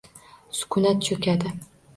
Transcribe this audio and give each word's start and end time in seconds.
Sukunat 0.61 1.05
cho‘kadi. 1.11 1.57